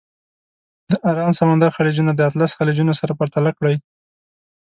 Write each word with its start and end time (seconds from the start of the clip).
د 0.89 0.93
ارام 1.09 1.31
سمندر 1.39 1.69
خلیجونه 1.77 2.11
د 2.13 2.19
اطلس 2.29 2.51
خلیجونه 2.59 2.93
سره 2.99 3.17
پرتله 3.19 3.51
کړئ. 3.57 3.75